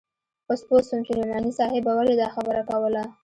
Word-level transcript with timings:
اوس 0.49 0.61
پوه 0.67 0.81
سوم 0.87 1.01
چې 1.05 1.11
نعماني 1.17 1.51
صاحب 1.57 1.81
به 1.85 1.91
ولې 1.97 2.15
دا 2.21 2.27
خبره 2.35 2.61
کوله. 2.69 3.03